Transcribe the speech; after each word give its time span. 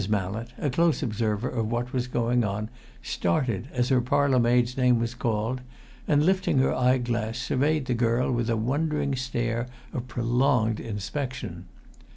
Mallett, 0.09 0.47
a 0.57 0.71
close 0.71 1.03
observer 1.03 1.47
of 1.47 1.71
what 1.71 1.93
was 1.93 2.07
going 2.07 2.43
on, 2.43 2.69
started 3.03 3.67
as 3.71 3.89
her 3.89 4.01
parlour 4.01 4.39
maid's 4.39 4.75
name 4.75 4.97
was 4.99 5.13
called, 5.13 5.61
and 6.07 6.25
lifting 6.25 6.57
her 6.57 6.73
eye 6.73 6.97
glass 6.97 7.37
surveyed 7.37 7.85
the 7.85 7.93
girl 7.93 8.31
with 8.31 8.49
a 8.49 8.57
wondering 8.57 9.15
stare 9.15 9.67
of 9.93 10.07
prolonged 10.07 10.79
inspection. 10.79 11.65